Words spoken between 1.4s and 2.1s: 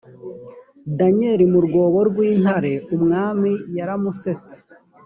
mu rwobo